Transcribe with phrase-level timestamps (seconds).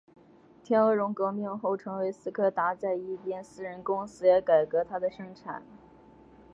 [0.63, 5.61] 天鹅绒革命后成为斯柯达在一边私人公司也改革它的生产。